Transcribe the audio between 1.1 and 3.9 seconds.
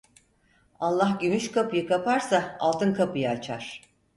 gümüş kapıyı kaparsa altın kapıyı açar.